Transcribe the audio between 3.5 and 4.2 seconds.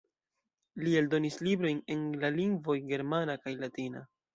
latina.